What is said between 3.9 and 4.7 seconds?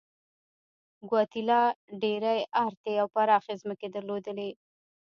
درلودلې.